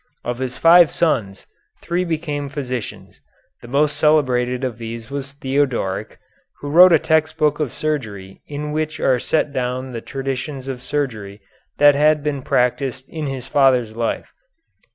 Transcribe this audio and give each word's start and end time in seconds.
Of 0.23 0.39
his 0.39 0.57
five 0.57 0.89
sons, 0.89 1.45
three 1.79 2.03
became 2.03 2.49
physicians. 2.49 3.21
The 3.61 3.67
most 3.67 3.95
celebrated 3.97 4.63
of 4.63 4.79
these 4.79 5.11
was 5.11 5.33
Theodoric, 5.33 6.17
who 6.59 6.71
wrote 6.71 6.91
a 6.91 6.97
text 6.97 7.37
book 7.37 7.59
of 7.59 7.71
surgery 7.71 8.41
in 8.47 8.71
which 8.71 8.99
are 8.99 9.19
set 9.19 9.53
down 9.53 9.91
the 9.91 10.01
traditions 10.01 10.67
of 10.67 10.81
surgery 10.81 11.39
that 11.77 11.93
had 11.93 12.23
been 12.23 12.41
practised 12.41 13.09
in 13.09 13.27
his 13.27 13.45
father's 13.45 13.95
life. 13.95 14.33